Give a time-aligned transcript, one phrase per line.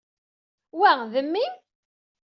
[0.79, 1.55] Wa, d mmi-m?